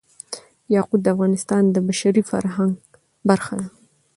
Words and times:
یاقوت 0.75 0.99
د 1.03 1.07
افغانستان 1.15 1.63
د 1.69 1.77
بشري 1.87 2.23
فرهنګ 2.31 2.73
برخه 3.29 3.53
ده. 3.59 3.67